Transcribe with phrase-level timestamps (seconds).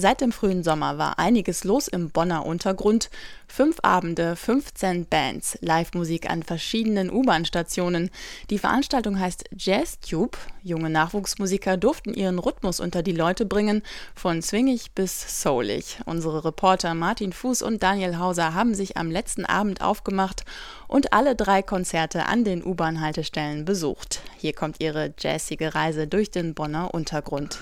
[0.00, 3.10] Seit dem frühen Sommer war einiges los im Bonner Untergrund.
[3.48, 8.10] Fünf Abende, 15 Bands, Live-Musik an verschiedenen U-Bahn-Stationen.
[8.48, 10.38] Die Veranstaltung heißt Jazz Tube.
[10.62, 13.82] Junge Nachwuchsmusiker durften ihren Rhythmus unter die Leute bringen,
[14.14, 15.98] von swingig bis soulig.
[16.06, 20.44] Unsere Reporter Martin Fuß und Daniel Hauser haben sich am letzten Abend aufgemacht
[20.86, 24.20] und alle drei Konzerte an den U-Bahn-Haltestellen besucht.
[24.36, 27.58] Hier kommt ihre jazzige Reise durch den Bonner Untergrund.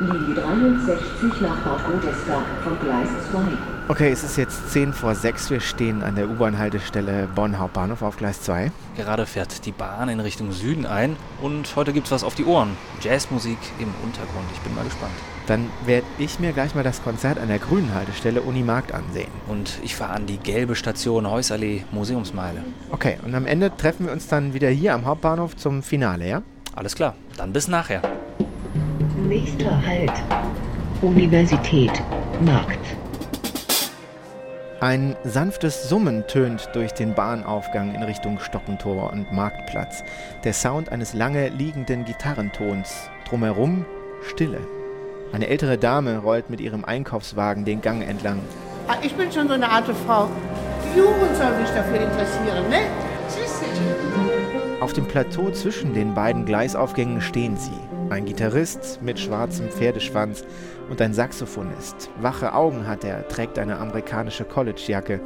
[0.00, 3.38] Linie 63 nach Bad Godesberg von Gleis 2.
[3.88, 5.50] Okay, es ist jetzt 10 vor 6.
[5.50, 8.70] Wir stehen an der U-Bahn-Haltestelle Bonn Hauptbahnhof auf Gleis 2.
[8.96, 12.76] Gerade fährt die Bahn in Richtung Süden ein und heute gibt's was auf die Ohren.
[13.00, 14.46] Jazzmusik im Untergrund.
[14.54, 15.14] Ich bin mal gespannt.
[15.48, 19.32] Dann werde ich mir gleich mal das Konzert an der grünen Haltestelle Unimarkt ansehen.
[19.48, 22.62] Und ich fahre an die gelbe Station Heusallee Museumsmeile.
[22.92, 26.42] Okay, und am Ende treffen wir uns dann wieder hier am Hauptbahnhof zum Finale, ja?
[26.76, 28.02] Alles klar, dann bis nachher.
[29.28, 30.12] Nächster Halt.
[31.02, 31.92] Universität.
[32.40, 32.78] Markt.
[34.80, 40.02] Ein sanftes Summen tönt durch den Bahnaufgang in Richtung Stockentor und Marktplatz.
[40.44, 43.10] Der Sound eines lange liegenden Gitarrentons.
[43.28, 43.84] Drumherum
[44.22, 44.60] Stille.
[45.34, 48.40] Eine ältere Dame rollt mit ihrem Einkaufswagen den Gang entlang.
[48.88, 50.30] Ah, Ich bin schon so eine alte Frau.
[50.86, 52.78] Die Jugend soll sich dafür interessieren, ne?
[54.88, 57.78] Auf dem Plateau zwischen den beiden Gleisaufgängen stehen sie.
[58.08, 60.44] Ein Gitarrist mit schwarzem Pferdeschwanz
[60.88, 62.08] und ein Saxophonist.
[62.22, 65.20] Wache Augen hat er, trägt eine amerikanische Collegejacke.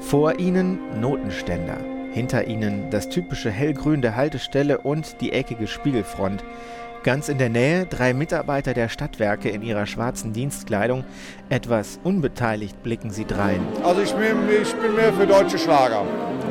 [0.00, 1.76] Vor ihnen Notenständer.
[2.10, 6.42] Hinter ihnen das typische Hellgrün der Haltestelle und die eckige Spiegelfront.
[7.04, 11.04] Ganz in der Nähe drei Mitarbeiter der Stadtwerke in ihrer schwarzen Dienstkleidung.
[11.50, 13.60] Etwas unbeteiligt blicken sie drein.
[13.84, 16.02] Also ich bin, ich bin mehr für deutsche Schlager.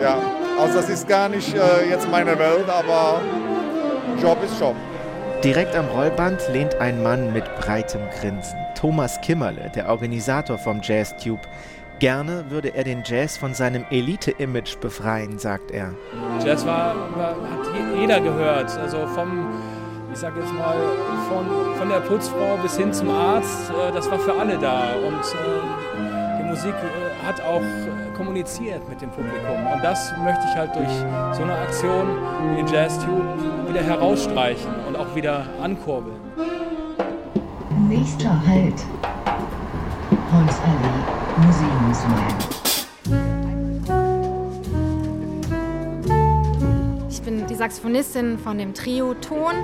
[0.00, 0.41] Ja.
[0.62, 3.20] Also das ist gar nicht äh, jetzt meine Welt, aber
[4.22, 4.76] Job ist Job.
[5.42, 8.56] Direkt am Rollband lehnt ein Mann mit breitem Grinsen.
[8.76, 11.40] Thomas Kimmerle, der Organisator vom Jazz Tube.
[11.98, 15.90] Gerne würde er den Jazz von seinem Elite-Image befreien, sagt er.
[16.44, 18.70] Jazz war, war, hat je- jeder gehört.
[18.78, 19.48] Also vom,
[20.12, 20.76] ich sag jetzt mal,
[21.28, 24.94] von, von der Putzfrau bis hin zum Arzt, äh, das war für alle da.
[25.06, 29.66] Und äh, die Musik äh, hat auch äh, kommuniziert mit dem Publikum.
[29.72, 30.92] Und das möchte ich halt durch
[31.36, 32.08] so eine Aktion
[32.50, 36.16] wie den Jazz Tube wieder herausstreichen und auch wieder ankurbeln.
[37.88, 38.84] Nächster Halt.
[40.32, 41.22] Holzallee.
[41.44, 42.52] Museumsmeile.
[47.10, 49.54] Ich bin die Saxophonistin von dem Trio Ton.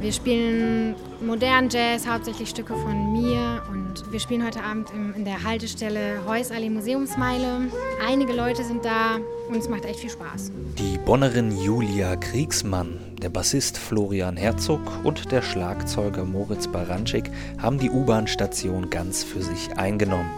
[0.00, 3.79] Wir spielen modernen Jazz, hauptsächlich Stücke von mir und
[4.10, 7.68] wir spielen heute Abend im, in der Haltestelle Heusallee Museumsmeile.
[8.06, 9.18] Einige Leute sind da
[9.48, 10.52] und es macht echt viel Spaß.
[10.78, 17.90] Die Bonnerin Julia Kriegsmann, der Bassist Florian Herzog und der Schlagzeuger Moritz Baranczyk haben die
[17.90, 20.30] U-Bahn-Station ganz für sich eingenommen.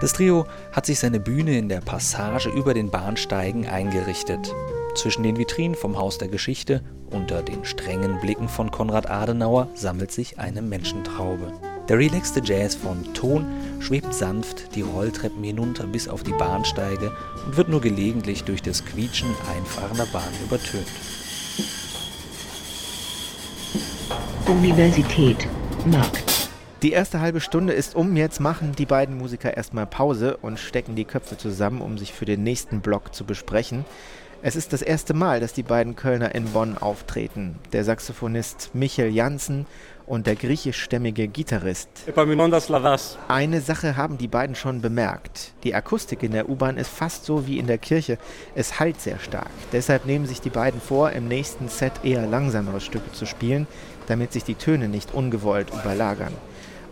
[0.00, 4.54] Das Trio hat sich seine Bühne in der Passage über den Bahnsteigen eingerichtet.
[4.94, 10.12] Zwischen den Vitrinen vom Haus der Geschichte, unter den strengen Blicken von Konrad Adenauer, sammelt
[10.12, 11.52] sich eine Menschentraube.
[11.88, 13.44] Der relaxte Jazz von Ton
[13.78, 17.12] schwebt sanft die Rolltreppen hinunter bis auf die Bahnsteige
[17.44, 20.86] und wird nur gelegentlich durch das Quietschen einfahrender Bahn übertönt.
[24.46, 25.46] Universität.
[25.84, 26.48] Markt.
[26.82, 30.96] Die erste halbe Stunde ist um, jetzt machen die beiden Musiker erstmal Pause und stecken
[30.96, 33.84] die Köpfe zusammen, um sich für den nächsten Block zu besprechen.
[34.46, 37.58] Es ist das erste Mal, dass die beiden Kölner in Bonn auftreten.
[37.72, 39.64] Der Saxophonist Michael Janssen
[40.06, 41.88] und der griechischstämmige Gitarrist.
[42.06, 43.18] Epaminondas Lavas.
[43.28, 45.52] Eine Sache haben die beiden schon bemerkt.
[45.64, 48.18] Die Akustik in der U-Bahn ist fast so wie in der Kirche.
[48.54, 49.50] Es hallt sehr stark.
[49.72, 53.66] Deshalb nehmen sich die beiden vor, im nächsten Set eher langsamere Stücke zu spielen,
[54.06, 56.34] damit sich die Töne nicht ungewollt überlagern.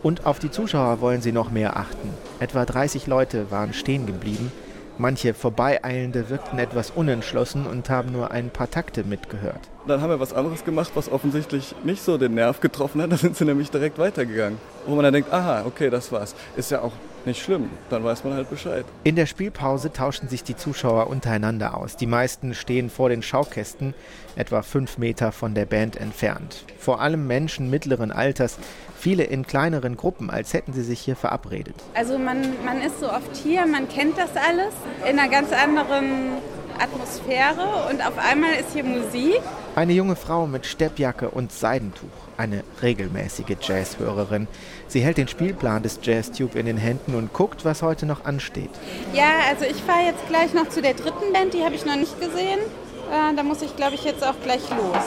[0.03, 2.09] Und auf die Zuschauer wollen sie noch mehr achten.
[2.41, 4.51] Etwa 30 Leute waren stehen geblieben.
[4.99, 9.61] Manche Vorbeieilende wirkten etwas unentschlossen und haben nur ein paar Takte mitgehört.
[9.87, 13.11] Dann haben wir was anderes gemacht, was offensichtlich nicht so den Nerv getroffen hat.
[13.13, 14.59] Da sind sie nämlich direkt weitergegangen.
[14.87, 16.35] Wo man dann denkt, aha, okay, das war's.
[16.57, 16.93] Ist ja auch
[17.27, 17.71] nicht schlimm.
[17.91, 18.85] Dann weiß man halt Bescheid.
[19.05, 21.97] In der Spielpause tauschen sich die Zuschauer untereinander aus.
[21.97, 23.95] Die meisten stehen vor den Schaukästen,
[24.37, 26.65] etwa fünf Meter von der Band entfernt.
[26.79, 28.59] Vor allem Menschen mittleren Alters,
[28.99, 31.75] viele in kleineren Gruppen, als hätten sie sich hier verabredet.
[31.95, 34.75] Also man, man ist so oft hier, man kennt das alles
[35.09, 36.39] in einer ganz anderen
[36.83, 39.41] Atmosphäre und auf einmal ist hier Musik.
[39.77, 44.49] Eine junge Frau mit Steppjacke und Seidentuch, eine regelmäßige Jazzhörerin.
[44.89, 48.71] Sie hält den Spielplan des Jazztube in den Händen und guckt, was heute noch ansteht.
[49.13, 51.97] Ja, also ich fahre jetzt gleich noch zu der dritten Band, die habe ich noch
[51.97, 52.59] nicht gesehen.
[53.11, 55.05] Äh, da muss ich, glaube ich, jetzt auch gleich los.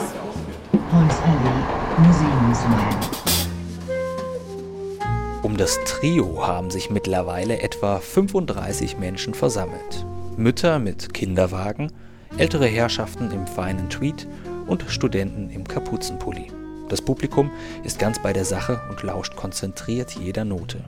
[5.42, 10.06] Um das Trio haben sich mittlerweile etwa 35 Menschen versammelt.
[10.38, 11.90] Mütter mit Kinderwagen,
[12.36, 14.28] ältere Herrschaften im feinen Tweed
[14.66, 16.48] und Studenten im Kapuzenpulli.
[16.90, 17.50] Das Publikum
[17.84, 20.84] ist ganz bei der Sache und lauscht konzentriert jeder Note.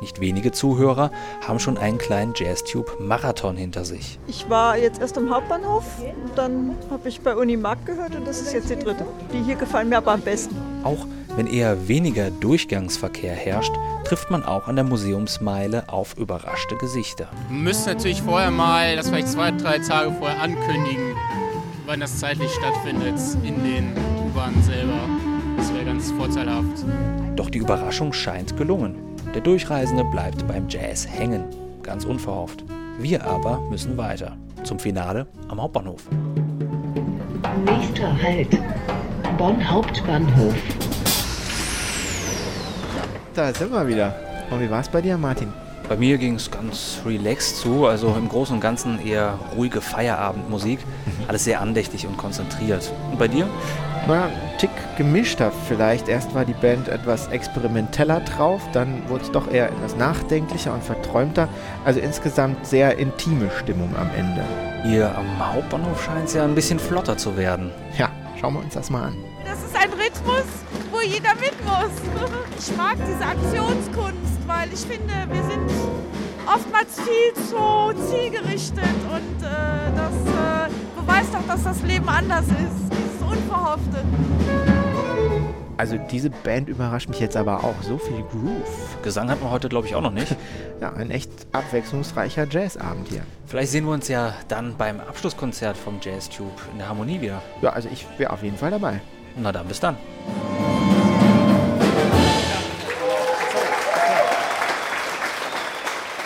[0.00, 1.10] Nicht wenige Zuhörer
[1.44, 4.20] haben schon einen kleinen Jazztube-Marathon hinter sich.
[4.28, 5.84] Ich war jetzt erst am Hauptbahnhof,
[6.36, 9.04] dann habe ich bei Unimark gehört und das ist jetzt die dritte.
[9.32, 10.54] Die hier gefallen mir aber am besten.
[10.84, 11.06] Auch
[11.36, 13.72] wenn eher weniger Durchgangsverkehr herrscht,
[14.04, 17.28] trifft man auch an der Museumsmeile auf überraschte Gesichter.
[17.50, 21.14] Man müsste natürlich vorher mal, das vielleicht zwei, drei Tage vorher ankündigen,
[21.84, 23.92] wann das zeitlich stattfindet in den
[24.24, 24.98] U-Bahnen selber.
[25.58, 26.84] Das wäre ganz vorteilhaft.
[27.36, 28.96] Doch die Überraschung scheint gelungen.
[29.34, 31.44] Der Durchreisende bleibt beim Jazz hängen,
[31.82, 32.64] ganz unverhofft.
[32.98, 34.36] Wir aber müssen weiter.
[34.64, 36.02] Zum Finale am Hauptbahnhof.
[37.64, 38.58] Nächster Halt.
[39.36, 40.54] Bonn Hauptbahnhof.
[43.36, 44.14] Da sind wir wieder.
[44.50, 45.52] Und wie war es bei dir, Martin?
[45.90, 50.78] Bei mir ging es ganz relaxed zu, also im Großen und Ganzen eher ruhige Feierabendmusik.
[51.28, 52.90] Alles sehr andächtig und konzentriert.
[53.10, 53.46] Und bei dir?
[54.08, 56.08] Na, ein Tick gemischter vielleicht.
[56.08, 60.82] Erst war die Band etwas experimenteller drauf, dann wurde es doch eher etwas nachdenklicher und
[60.82, 61.46] verträumter.
[61.84, 64.44] Also insgesamt sehr intime Stimmung am Ende.
[64.82, 67.70] Hier am Hauptbahnhof scheint es ja ein bisschen flotter zu werden.
[67.98, 68.08] Ja,
[68.40, 69.16] schauen wir uns das mal an.
[69.44, 70.46] Das ist ein Rhythmus,
[70.90, 71.92] wo jeder mit muss.
[72.58, 75.70] Ich mag diese Aktionskunst, weil ich finde, wir sind
[76.46, 82.90] oftmals viel zu zielgerichtet und äh, das äh, beweist doch, dass das Leben anders ist.
[82.90, 84.04] Dieses Unverhoffte.
[85.76, 87.74] Also diese Band überrascht mich jetzt aber auch.
[87.82, 89.02] So viel Groove.
[89.02, 90.34] Gesang hat man heute, glaube ich, auch noch nicht.
[90.80, 93.22] ja, ein echt abwechslungsreicher Jazzabend hier.
[93.46, 97.42] Vielleicht sehen wir uns ja dann beim Abschlusskonzert vom Jazztube in der Harmonie wieder.
[97.60, 99.00] Ja, also ich wäre auf jeden Fall dabei.
[99.36, 99.96] Na dann, bis dann.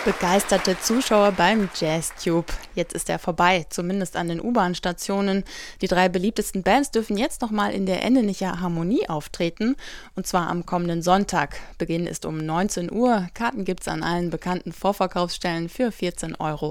[0.03, 2.51] Begeisterte Zuschauer beim Jazztube.
[2.73, 5.43] Jetzt ist er vorbei, zumindest an den U-Bahn-Stationen.
[5.79, 9.75] Die drei beliebtesten Bands dürfen jetzt nochmal in der Endenicher Harmonie auftreten.
[10.15, 11.59] Und zwar am kommenden Sonntag.
[11.77, 13.27] Beginn ist um 19 Uhr.
[13.35, 16.69] Karten gibt's an allen bekannten Vorverkaufsstellen für 14 Euro.